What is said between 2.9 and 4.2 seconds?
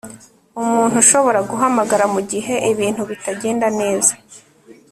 bitagenda neza